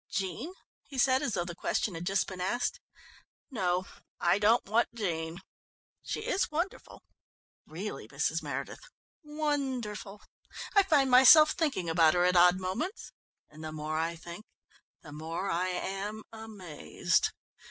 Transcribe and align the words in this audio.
"Jean?" 0.09 0.51
he 0.87 0.97
said, 0.97 1.21
as 1.21 1.35
though 1.35 1.45
the 1.45 1.53
question 1.53 1.93
had 1.93 2.07
just 2.07 2.25
been 2.25 2.41
asked. 2.41 2.79
"No, 3.51 3.85
I 4.19 4.39
don't 4.39 4.65
want 4.65 4.87
Jean. 4.95 5.41
She 6.01 6.21
is 6.21 6.49
wonderful, 6.49 7.03
really, 7.67 8.07
Mrs. 8.07 8.41
Meredith, 8.41 8.81
wonderful! 9.21 10.23
I 10.75 10.81
find 10.81 11.11
myself 11.11 11.51
thinking 11.51 11.87
about 11.87 12.15
her 12.15 12.25
at 12.25 12.35
odd 12.35 12.59
moments, 12.59 13.11
and 13.47 13.63
the 13.63 13.71
more 13.71 13.99
I 13.99 14.15
think 14.15 14.47
the 15.03 15.11
more 15.11 15.51
I 15.51 15.67
am 15.67 16.23
amazed. 16.33 17.31